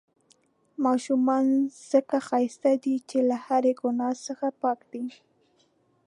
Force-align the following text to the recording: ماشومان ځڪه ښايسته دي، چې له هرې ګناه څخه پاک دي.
ماشومان 0.85 1.45
ځڪه 1.89 2.19
ښايسته 2.27 2.71
دي، 2.83 2.95
چې 3.09 3.17
له 3.29 3.35
هرې 3.45 3.73
ګناه 3.81 4.15
څخه 4.25 4.47
پاک 4.61 4.79
دي. 4.91 5.05